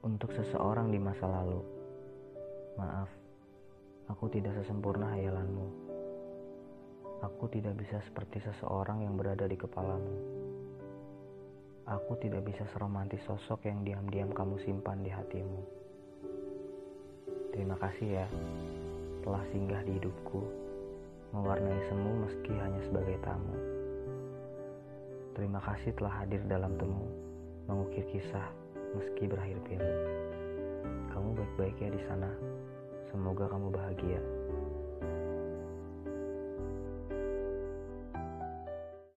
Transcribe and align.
Untuk 0.00 0.32
seseorang 0.32 0.88
di 0.88 0.96
masa 0.96 1.28
lalu, 1.28 1.60
maaf, 2.80 3.12
aku 4.08 4.32
tidak 4.32 4.56
sesempurna 4.56 5.12
hayalanmu. 5.12 5.68
Aku 7.20 7.52
tidak 7.52 7.76
bisa 7.76 8.00
seperti 8.08 8.40
seseorang 8.40 9.04
yang 9.04 9.20
berada 9.20 9.44
di 9.44 9.60
kepalamu. 9.60 10.16
Aku 11.84 12.16
tidak 12.16 12.48
bisa 12.48 12.64
seromantis 12.72 13.20
sosok 13.28 13.68
yang 13.68 13.84
diam-diam 13.84 14.32
kamu 14.32 14.56
simpan 14.64 15.04
di 15.04 15.12
hatimu. 15.12 15.60
Terima 17.52 17.76
kasih 17.76 18.24
ya, 18.24 18.28
telah 19.20 19.44
singgah 19.52 19.84
di 19.84 20.00
hidupku, 20.00 20.40
mewarnai 21.36 21.80
semu 21.92 22.24
meski 22.24 22.56
hanya 22.56 22.80
sebagai 22.88 23.20
tamu. 23.20 23.56
Terima 25.36 25.60
kasih 25.60 25.92
telah 25.92 26.24
hadir 26.24 26.40
dalam 26.48 26.72
temu, 26.80 27.04
mengukir 27.68 28.08
kisah 28.08 28.48
meski 28.96 29.30
berakhir 29.30 29.58
pilu. 29.66 29.90
Kamu 31.10 31.34
baik-baik 31.36 31.76
ya 31.78 31.88
di 31.90 32.00
sana. 32.08 32.30
Semoga 33.10 33.50
kamu 33.50 33.68
bahagia. 33.74 34.20